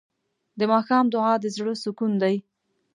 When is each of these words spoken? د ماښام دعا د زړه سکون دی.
د 0.59 0.61
ماښام 0.71 1.05
دعا 1.13 1.33
د 1.41 1.45
زړه 1.55 1.73
سکون 1.83 2.11
دی. 2.23 2.35